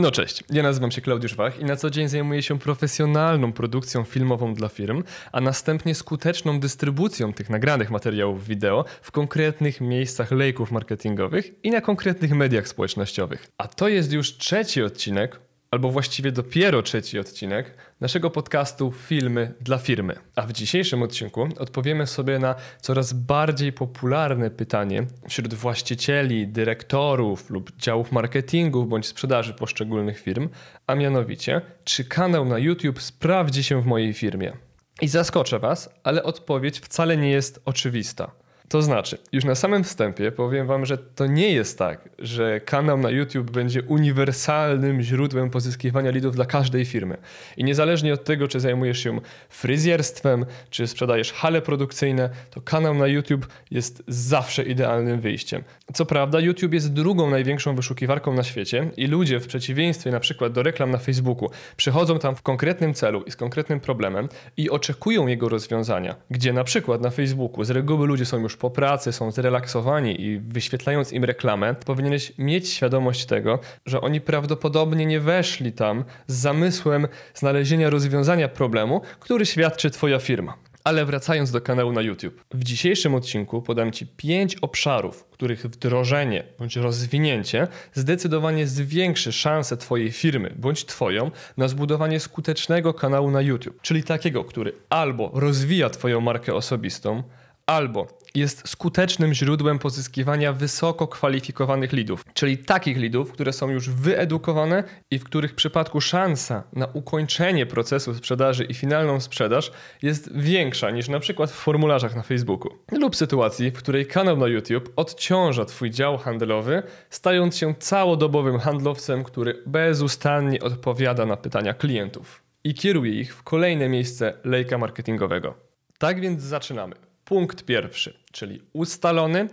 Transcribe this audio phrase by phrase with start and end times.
[0.00, 4.04] No cześć, ja nazywam się Klaudiusz Wach i na co dzień zajmuję się profesjonalną produkcją
[4.04, 10.72] filmową dla firm, a następnie skuteczną dystrybucją tych nagranych materiałów wideo w konkretnych miejscach lejków
[10.72, 13.48] marketingowych i na konkretnych mediach społecznościowych.
[13.58, 15.40] A to jest już trzeci odcinek
[15.70, 20.16] albo właściwie dopiero trzeci odcinek naszego podcastu Filmy dla firmy.
[20.36, 27.76] A w dzisiejszym odcinku odpowiemy sobie na coraz bardziej popularne pytanie wśród właścicieli, dyrektorów lub
[27.76, 30.48] działów marketingu bądź sprzedaży poszczególnych firm,
[30.86, 34.52] a mianowicie, czy kanał na YouTube sprawdzi się w mojej firmie?
[35.00, 38.30] I zaskoczę Was, ale odpowiedź wcale nie jest oczywista.
[38.68, 42.98] To znaczy, już na samym wstępie powiem Wam, że to nie jest tak, że kanał
[42.98, 47.16] na YouTube będzie uniwersalnym źródłem pozyskiwania lidów dla każdej firmy.
[47.56, 53.06] I niezależnie od tego, czy zajmujesz się fryzjerstwem, czy sprzedajesz hale produkcyjne, to kanał na
[53.06, 55.62] YouTube jest zawsze idealnym wyjściem.
[55.94, 60.52] Co prawda, YouTube jest drugą największą wyszukiwarką na świecie i ludzie, w przeciwieństwie na przykład
[60.52, 65.26] do reklam na Facebooku, przychodzą tam w konkretnym celu i z konkretnym problemem i oczekują
[65.26, 69.30] jego rozwiązania, gdzie na przykład na Facebooku z reguły ludzie są już po pracy, są
[69.30, 76.04] zrelaksowani i wyświetlając im reklamę, powinieneś mieć świadomość tego, że oni prawdopodobnie nie weszli tam
[76.26, 80.56] z zamysłem znalezienia rozwiązania problemu, który świadczy Twoja firma.
[80.84, 82.44] Ale wracając do kanału na YouTube.
[82.54, 90.12] W dzisiejszym odcinku podam Ci pięć obszarów, których wdrożenie bądź rozwinięcie zdecydowanie zwiększy szanse Twojej
[90.12, 93.82] firmy bądź Twoją na zbudowanie skutecznego kanału na YouTube.
[93.82, 97.22] Czyli takiego, który albo rozwija Twoją markę osobistą,
[97.68, 104.84] albo jest skutecznym źródłem pozyskiwania wysoko kwalifikowanych lidów, czyli takich lidów, które są już wyedukowane
[105.10, 111.08] i w których przypadku szansa na ukończenie procesu sprzedaży i finalną sprzedaż jest większa niż
[111.08, 112.72] na przykład w formularzach na Facebooku.
[112.92, 119.24] Lub sytuacji, w której kanał na YouTube odciąża Twój dział handlowy, stając się całodobowym handlowcem,
[119.24, 125.54] który bezustannie odpowiada na pytania klientów i kieruje ich w kolejne miejsce lejka marketingowego.
[125.98, 127.07] Tak więc zaczynamy.
[127.28, 129.48] Punkt pierwszy, czyli ustalony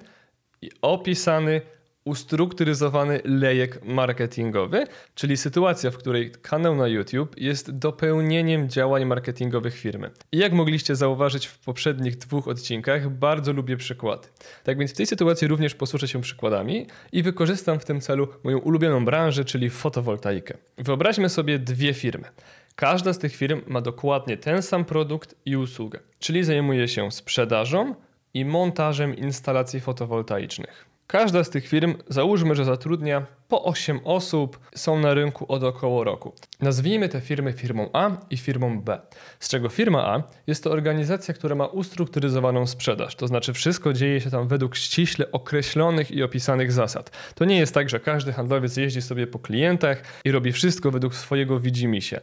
[0.61, 1.61] i opisany,
[2.05, 10.11] ustrukturyzowany lejek marketingowy, czyli sytuacja, w której kanał na YouTube jest dopełnieniem działań marketingowych firmy.
[10.31, 14.27] I jak mogliście zauważyć w poprzednich dwóch odcinkach, bardzo lubię przykłady.
[14.63, 18.57] Tak więc w tej sytuacji również posłużę się przykładami i wykorzystam w tym celu moją
[18.57, 20.57] ulubioną branżę, czyli fotowoltaikę.
[20.77, 22.27] Wyobraźmy sobie dwie firmy.
[22.75, 27.95] Każda z tych firm ma dokładnie ten sam produkt i usługę, czyli zajmuje się sprzedażą
[28.33, 30.85] i montażem instalacji fotowoltaicznych.
[31.07, 36.03] Każda z tych firm, załóżmy, że zatrudnia po 8 osób, są na rynku od około
[36.03, 36.33] roku.
[36.61, 39.01] Nazwijmy te firmy firmą A i firmą B.
[39.39, 44.21] Z czego firma A jest to organizacja, która ma ustrukturyzowaną sprzedaż, to znaczy wszystko dzieje
[44.21, 47.11] się tam według ściśle określonych i opisanych zasad.
[47.35, 51.15] To nie jest tak, że każdy handlowiec jeździ sobie po klientach i robi wszystko według
[51.15, 52.21] swojego widzimisię.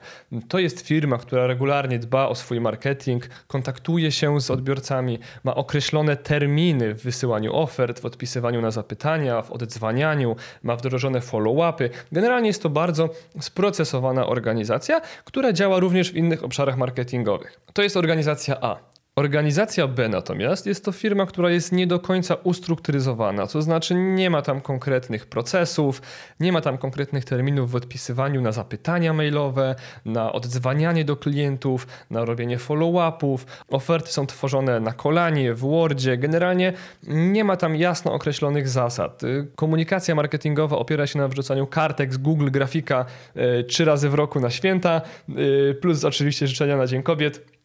[0.49, 6.17] To jest firma, która regularnie dba o swój marketing, kontaktuje się z odbiorcami, ma określone
[6.17, 11.91] terminy w wysyłaniu ofert, w odpisywaniu na zapytania, w oddzwanianiu, ma wdrożone follow-upy.
[12.13, 13.09] Generalnie jest to bardzo
[13.41, 17.61] sprocesowana organizacja, która działa również w innych obszarach marketingowych.
[17.73, 18.93] To jest organizacja A.
[19.17, 24.31] Organizacja B natomiast jest to firma, która jest nie do końca ustrukturyzowana, to znaczy nie
[24.31, 26.03] ma tam konkretnych procesów,
[26.41, 29.75] nie ma tam konkretnych terminów w odpisywaniu na zapytania mailowe,
[30.05, 33.47] na oddzwanianie do klientów, na robienie follow-upów.
[33.69, 36.17] Oferty są tworzone na kolanie, w Wordzie.
[36.17, 36.73] Generalnie
[37.07, 39.23] nie ma tam jasno określonych zasad.
[39.57, 44.41] Komunikacja marketingowa opiera się na wrzucaniu kartek z Google Grafika e, trzy razy w roku
[44.41, 47.62] na święta, e, plus oczywiście życzenia na Dzień Kobiet.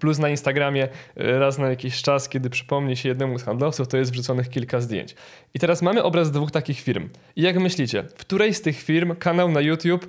[0.00, 3.96] Plus na Instagramie e, raz na jakiś czas, kiedy przypomni się jednemu z handlowców, to
[3.96, 5.14] jest wrzuconych kilka zdjęć.
[5.54, 7.08] I teraz mamy obraz dwóch takich firm.
[7.36, 10.06] I jak myślicie, w której z tych firm kanał na YouTube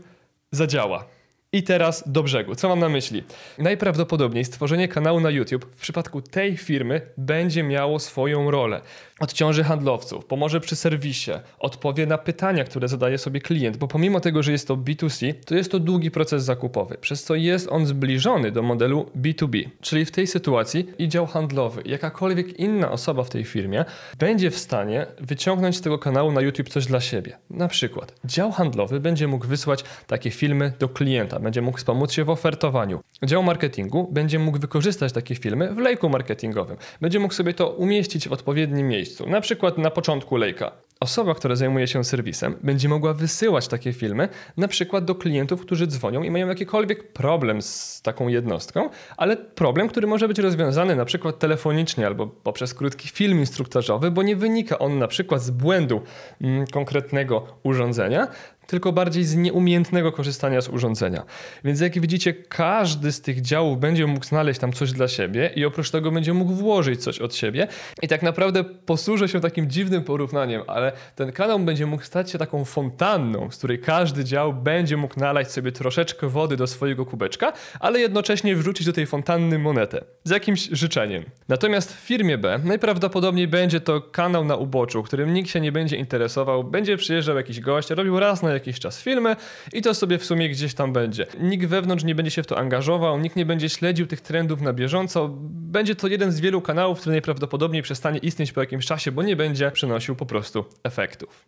[0.51, 1.16] zadziała?
[1.53, 2.55] I teraz do brzegu.
[2.55, 3.23] Co mam na myśli?
[3.57, 8.81] Najprawdopodobniej stworzenie kanału na YouTube w przypadku tej firmy będzie miało swoją rolę.
[9.19, 14.43] Odciąży handlowców, pomoże przy serwisie, odpowie na pytania, które zadaje sobie klient, bo pomimo tego,
[14.43, 18.51] że jest to B2C, to jest to długi proces zakupowy, przez co jest on zbliżony
[18.51, 19.69] do modelu B2B.
[19.81, 23.85] Czyli w tej sytuacji i dział handlowy, jakakolwiek inna osoba w tej firmie
[24.19, 27.38] będzie w stanie wyciągnąć z tego kanału na YouTube coś dla siebie.
[27.50, 32.24] Na przykład dział handlowy będzie mógł wysłać takie filmy do klienta będzie mógł wspomóc się
[32.24, 33.00] w ofertowaniu.
[33.24, 36.78] Dział marketingu będzie mógł wykorzystać takie filmy w lejku marketingowym.
[37.01, 40.72] Będzie mógł sobie to umieścić w odpowiednim miejscu, na przykład na początku lejka.
[41.00, 45.88] Osoba, która zajmuje się serwisem, będzie mogła wysyłać takie filmy na przykład do klientów, którzy
[45.88, 51.06] dzwonią i mają jakikolwiek problem z taką jednostką, ale problem, który może być rozwiązany na
[51.06, 56.01] przykład telefonicznie albo poprzez krótki film instruktażowy, bo nie wynika on na przykład z błędu
[56.42, 58.28] mm, konkretnego urządzenia,
[58.67, 61.23] tylko bardziej z nieumiejętnego korzystania z urządzenia.
[61.63, 65.65] Więc jak widzicie, każdy z tych działów będzie mógł znaleźć tam coś dla siebie i
[65.65, 67.67] oprócz tego będzie mógł włożyć coś od siebie.
[68.01, 72.37] I tak naprawdę posłużę się takim dziwnym porównaniem, ale ten kanał będzie mógł stać się
[72.37, 77.53] taką fontanną, z której każdy dział będzie mógł nalać sobie troszeczkę wody do swojego kubeczka,
[77.79, 81.23] ale jednocześnie wrzucić do tej fontanny monetę z jakimś życzeniem.
[81.47, 85.97] Natomiast w firmie B najprawdopodobniej będzie to kanał na uboczu, którym nikt się nie będzie
[85.97, 89.36] interesował, będzie przyjeżdżał jakiś gość, robił raz na jakiś czas filmy
[89.74, 91.27] i to sobie w sumie gdzieś tam będzie.
[91.39, 94.74] Nikt wewnątrz nie będzie się w to angażował, nikt nie będzie śledził tych trendów na
[94.74, 95.30] bieżąco.
[95.50, 99.36] Będzie to jeden z wielu kanałów, który najprawdopodobniej przestanie istnieć po jakimś czasie, bo nie
[99.36, 101.45] będzie przynosił po prostu efektów.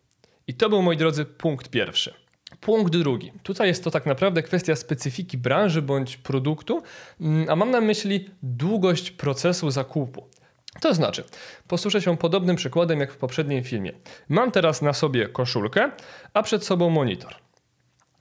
[0.47, 2.13] I to był, moi drodzy, punkt pierwszy.
[2.61, 3.31] Punkt drugi.
[3.43, 6.83] Tutaj jest to tak naprawdę kwestia specyfiki branży bądź produktu,
[7.21, 10.27] mm, a mam na myśli długość procesu zakupu.
[10.81, 11.23] To znaczy,
[11.67, 13.91] posłużę się podobnym przykładem jak w poprzednim filmie.
[14.29, 15.91] Mam teraz na sobie koszulkę,
[16.33, 17.35] a przed sobą monitor.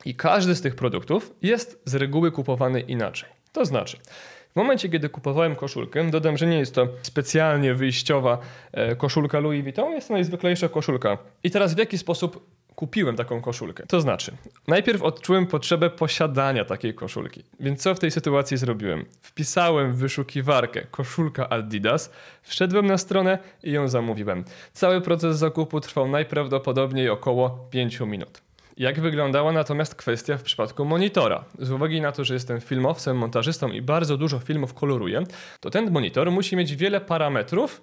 [0.05, 3.29] I każdy z tych produktów jest z reguły kupowany inaczej.
[3.53, 3.97] To znaczy,
[4.53, 8.39] w momencie, kiedy kupowałem koszulkę, dodam, że nie jest to specjalnie wyjściowa
[8.73, 11.19] e, koszulka Louis Vuitton, jest to najzwyklejsza koszulka.
[11.43, 13.87] I teraz w jaki sposób kupiłem taką koszulkę.
[13.87, 14.33] To znaczy,
[14.69, 17.45] najpierw odczułem potrzebę posiadania takiej koszulki.
[17.61, 19.05] Więc co w tej sytuacji zrobiłem?
[19.21, 24.45] Wpisałem w wyszukiwarkę koszulka Adidas, wszedłem na stronę i ją zamówiłem.
[24.73, 28.43] Cały proces zakupu trwał najprawdopodobniej około 5 minut.
[28.77, 31.45] Jak wyglądała natomiast kwestia w przypadku monitora?
[31.59, 35.25] Z uwagi na to, że jestem filmowcem, montażystą i bardzo dużo filmów koloruję,
[35.61, 37.83] to ten monitor musi mieć wiele parametrów,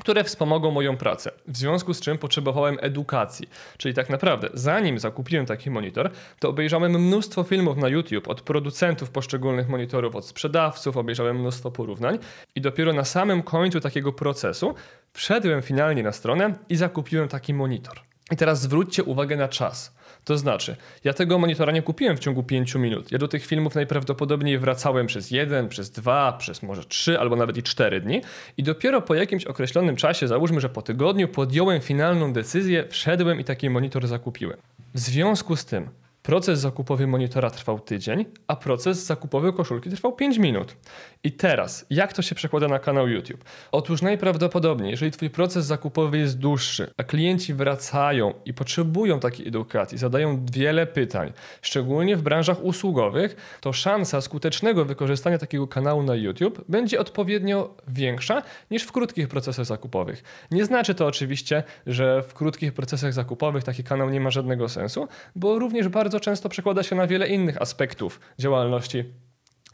[0.00, 1.30] które wspomogą moją pracę.
[1.48, 3.48] W związku z czym potrzebowałem edukacji.
[3.78, 9.10] Czyli tak naprawdę, zanim zakupiłem taki monitor, to obejrzałem mnóstwo filmów na YouTube od producentów
[9.10, 12.18] poszczególnych monitorów, od sprzedawców, obejrzałem mnóstwo porównań
[12.54, 14.74] i dopiero na samym końcu takiego procesu
[15.12, 18.00] wszedłem finalnie na stronę i zakupiłem taki monitor.
[18.30, 19.96] I teraz zwróćcie uwagę na czas.
[20.26, 23.12] To znaczy, ja tego monitora nie kupiłem w ciągu 5 minut.
[23.12, 27.56] Ja do tych filmów najprawdopodobniej wracałem przez jeden, przez dwa, przez może trzy albo nawet
[27.56, 28.22] i cztery dni
[28.56, 33.44] i dopiero po jakimś określonym czasie, załóżmy, że po tygodniu, podjąłem finalną decyzję, wszedłem i
[33.44, 34.58] taki monitor zakupiłem.
[34.94, 35.88] W związku z tym,
[36.26, 40.76] Proces zakupowy monitora trwał tydzień, a proces zakupowy koszulki trwał 5 minut.
[41.24, 43.44] I teraz, jak to się przekłada na kanał YouTube?
[43.72, 49.98] Otóż najprawdopodobniej, jeżeli Twój proces zakupowy jest dłuższy, a klienci wracają i potrzebują takiej edukacji,
[49.98, 51.32] zadają wiele pytań,
[51.62, 58.42] szczególnie w branżach usługowych, to szansa skutecznego wykorzystania takiego kanału na YouTube będzie odpowiednio większa
[58.70, 60.22] niż w krótkich procesach zakupowych.
[60.50, 65.08] Nie znaczy to oczywiście, że w krótkich procesach zakupowych taki kanał nie ma żadnego sensu,
[65.36, 69.04] bo również bardzo bardzo często przekłada się na wiele innych aspektów działalności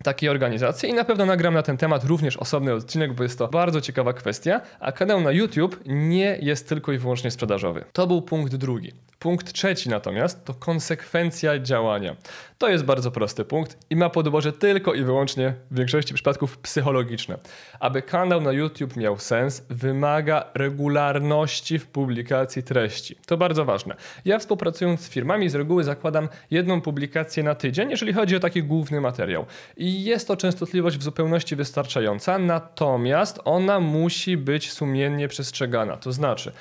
[0.02, 3.48] takiej organizacji i na pewno nagram na ten temat również osobny odcinek, bo jest to
[3.48, 7.84] bardzo ciekawa kwestia, a kanał na YouTube nie jest tylko i wyłącznie sprzedażowy.
[7.92, 8.92] To był punkt drugi.
[9.22, 12.16] Punkt trzeci natomiast to konsekwencja działania.
[12.58, 17.38] To jest bardzo prosty punkt i ma podłoże tylko i wyłącznie w większości przypadków psychologiczne.
[17.80, 23.16] Aby kanał na YouTube miał sens, wymaga regularności w publikacji treści.
[23.26, 23.94] To bardzo ważne.
[24.24, 28.62] Ja współpracując z firmami z reguły zakładam jedną publikację na tydzień, jeżeli chodzi o taki
[28.62, 29.46] główny materiał.
[29.76, 35.96] I jest to częstotliwość w zupełności wystarczająca, natomiast ona musi być sumiennie przestrzegana.
[35.96, 36.52] To znaczy,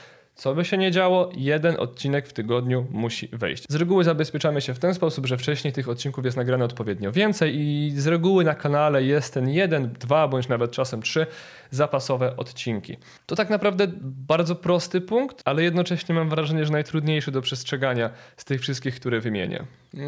[0.41, 3.65] co by się nie działo, jeden odcinek w tygodniu musi wejść.
[3.69, 7.55] Z reguły zabezpieczamy się w ten sposób, że wcześniej tych odcinków jest nagrane odpowiednio więcej
[7.55, 11.27] i z reguły na kanale jest ten jeden, dwa bądź nawet czasem trzy
[11.71, 12.97] zapasowe odcinki.
[13.25, 18.45] To tak naprawdę bardzo prosty punkt, ale jednocześnie mam wrażenie, że najtrudniejszy do przestrzegania z
[18.45, 19.65] tych wszystkich, które wymienię.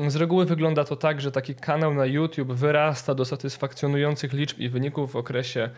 [0.08, 4.70] Z reguły wygląda to tak, że taki kanał na YouTube wyrasta do satysfakcjonujących liczb i
[4.70, 5.70] wyników w okresie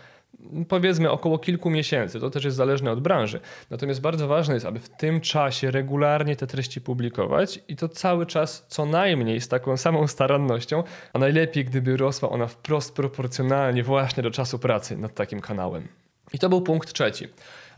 [0.68, 2.20] powiedzmy około kilku miesięcy.
[2.20, 3.40] To też jest zależne od branży.
[3.70, 8.26] Natomiast bardzo ważne jest, aby w tym czasie regularnie te treści publikować i to cały
[8.26, 14.24] czas co najmniej z taką samą starannością, a najlepiej gdyby rosła ona wprost proporcjonalnie właśnie
[14.24, 15.88] do czasu pracy nad takim kanałem.
[16.34, 17.28] I to był punkt trzeci.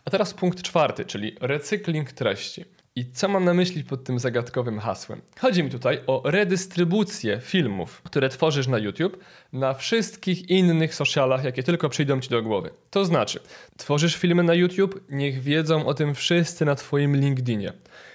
[0.06, 2.77] A teraz punkt czwarty, czyli recykling treści.
[2.98, 5.22] I co mam na myśli pod tym zagadkowym hasłem?
[5.40, 9.18] Chodzi mi tutaj o redystrybucję filmów, które tworzysz na YouTube,
[9.54, 12.70] na wszystkich innych socialach, jakie tylko przyjdą ci do głowy.
[12.90, 13.40] To znaczy,
[13.78, 17.74] tworzysz filmy na YouTube, niech wiedzą o tym wszyscy na Twoim LinkedInie.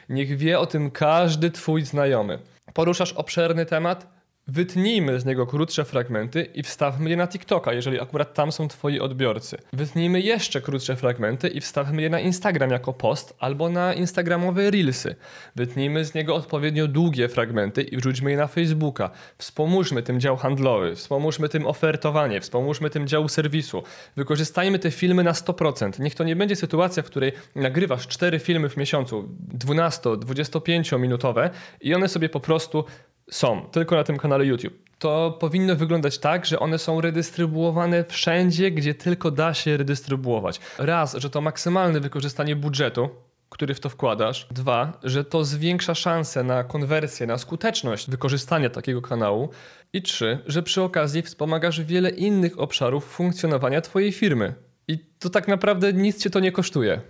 [0.08, 2.38] Niech wie o tym każdy Twój znajomy.
[2.74, 8.34] Poruszasz obszerny temat, Wytnijmy z niego krótsze fragmenty i wstawmy je na TikToka, jeżeli akurat
[8.34, 9.58] tam są twoi odbiorcy.
[9.72, 15.14] Wytnijmy jeszcze krótsze fragmenty i wstawmy je na Instagram jako post albo na instagramowe reelsy.
[15.56, 19.10] Wytnijmy z niego odpowiednio długie fragmenty i wrzućmy je na Facebooka.
[19.38, 23.82] Wspomóżmy tym dział handlowy, wspomóżmy tym ofertowanie, wspomóżmy tym dział serwisu.
[24.16, 26.00] Wykorzystajmy te filmy na 100%.
[26.00, 31.94] Niech to nie będzie sytuacja, w której nagrywasz cztery filmy w miesiącu, 12-25 minutowe i
[31.94, 32.84] one sobie po prostu
[33.30, 34.74] są tylko na tym kanale YouTube.
[34.98, 40.60] To powinno wyglądać tak, że one są redystrybuowane wszędzie, gdzie tylko da się redystrybuować.
[40.78, 43.10] Raz, że to maksymalne wykorzystanie budżetu,
[43.48, 44.46] który w to wkładasz.
[44.50, 49.50] Dwa, że to zwiększa szanse na konwersję, na skuteczność wykorzystania takiego kanału.
[49.92, 54.54] I trzy, że przy okazji wspomagasz wiele innych obszarów funkcjonowania Twojej firmy.
[54.88, 57.00] I to tak naprawdę nic Cię to nie kosztuje.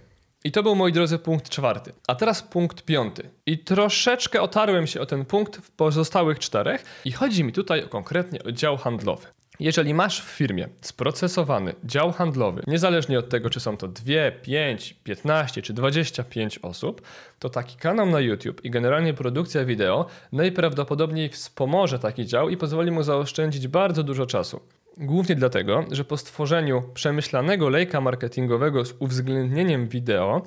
[0.45, 1.93] I to był, moi drodzy, punkt czwarty.
[2.09, 3.31] A teraz punkt piąty.
[3.47, 8.43] I troszeczkę otarłem się o ten punkt w pozostałych czterech i chodzi mi tutaj konkretnie
[8.45, 9.27] o dział handlowy.
[9.61, 14.95] Jeżeli masz w firmie sprocesowany dział handlowy, niezależnie od tego, czy są to 2, 5,
[15.05, 17.03] 15 czy 25 osób,
[17.39, 22.91] to taki kanał na YouTube i generalnie produkcja wideo najprawdopodobniej wspomoże taki dział i pozwoli
[22.91, 24.61] mu zaoszczędzić bardzo dużo czasu.
[24.97, 30.43] Głównie dlatego, że po stworzeniu przemyślanego lejka marketingowego z uwzględnieniem wideo,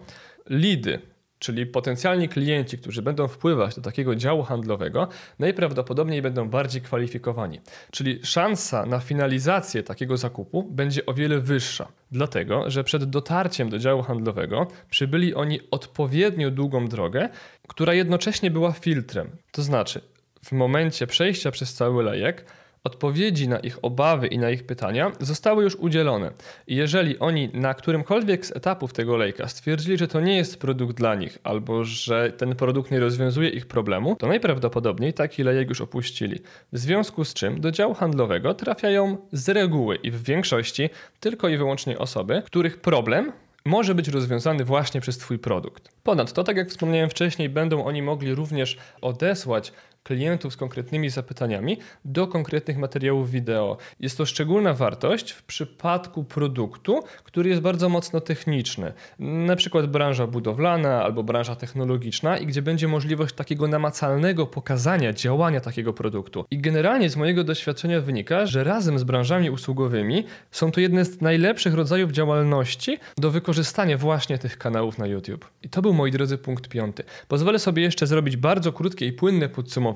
[0.50, 1.00] lidy,
[1.46, 5.08] czyli potencjalni klienci, którzy będą wpływać do takiego działu handlowego,
[5.40, 7.62] najprawdopodobniej będą bardziej kwalifikowani.
[7.92, 13.80] Czyli szansa na finalizację takiego zakupu będzie o wiele wyższa, dlatego że przed dotarciem do
[13.80, 17.30] działu handlowego przybyli oni odpowiednio długą drogę,
[17.68, 19.30] która jednocześnie była filtrem.
[19.52, 20.02] To znaczy,
[20.46, 22.46] w momencie przejścia przez cały lejek,
[22.86, 26.32] Odpowiedzi na ich obawy i na ich pytania zostały już udzielone.
[26.68, 31.16] Jeżeli oni na którymkolwiek z etapów tego lejka stwierdzili, że to nie jest produkt dla
[31.16, 36.40] nich, albo że ten produkt nie rozwiązuje ich problemu, to najprawdopodobniej taki lejek już opuścili.
[36.74, 40.90] W związku z czym do działu handlowego trafiają z reguły i w większości
[41.20, 43.32] tylko i wyłącznie osoby, których problem
[43.66, 45.90] może być rozwiązany właśnie przez Twój produkt.
[46.04, 49.74] Ponadto, tak jak wspomniałem wcześniej, będą oni mogli również odesłać
[50.06, 53.78] klientów z konkretnymi zapytaniami do konkretnych materiałów wideo.
[54.00, 60.28] Jest to szczególna wartość w przypadku produktu, który jest bardzo mocno techniczny, na przykład branża
[60.28, 66.46] budowlana albo branża technologiczna i gdzie będzie możliwość takiego namacalnego pokazania działania takiego produktu.
[66.52, 71.22] I generalnie z mojego doświadczenia wynika, że razem z branżami usługowymi są to jedne z
[71.22, 75.46] najlepszych rodzajów działalności do wykorzystania właśnie tych kanałów na YouTube.
[75.64, 77.04] I to był, moi drodzy, punkt piąty.
[77.28, 79.95] Pozwolę sobie jeszcze zrobić bardzo krótkie i płynne podsumowanie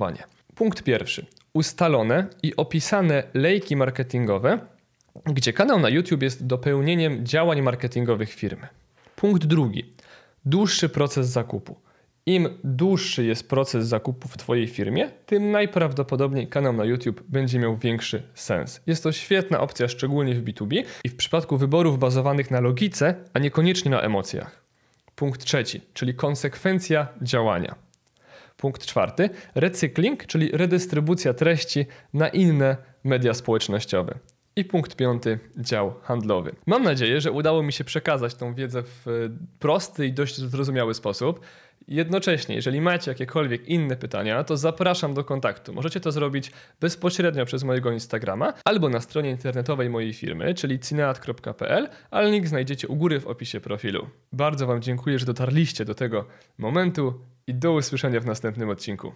[0.56, 1.26] Punkt pierwszy.
[1.54, 4.60] Ustalone i opisane lejki marketingowe,
[5.26, 8.68] gdzie kanał na YouTube jest dopełnieniem działań marketingowych firmy.
[9.16, 9.94] Punkt drugi.
[10.46, 11.76] Dłuższy proces zakupu.
[12.26, 17.78] Im dłuższy jest proces zakupu w Twojej firmie, tym najprawdopodobniej kanał na YouTube będzie miał
[17.78, 18.82] większy sens.
[18.88, 23.40] Jest to świetna opcja, szczególnie w B2B i w przypadku wyborów bazowanych na logice, a
[23.40, 24.66] niekoniecznie na emocjach.
[25.16, 27.89] Punkt trzeci, czyli konsekwencja działania.
[28.60, 34.20] Punkt czwarty, recykling, czyli redystrybucja treści na inne media społecznościowe.
[34.60, 36.56] I punkt piąty, dział handlowy.
[36.66, 39.12] Mam nadzieję, że udało mi się przekazać tą wiedzę w e,
[39.60, 41.40] prosty i dość zrozumiały sposób.
[41.88, 45.74] Jednocześnie, jeżeli macie jakiekolwiek inne pytania, to zapraszam do kontaktu.
[45.74, 46.52] Możecie to zrobić
[46.82, 52.88] bezpośrednio przez mojego Instagrama albo na stronie internetowej mojej firmy, czyli cineat.pl, ale link znajdziecie
[52.88, 54.10] u góry w opisie profilu.
[54.32, 56.26] Bardzo Wam dziękuję, że dotarliście do tego
[56.58, 57.14] momentu
[57.48, 59.12] i do usłyszenia w następnym odcinku.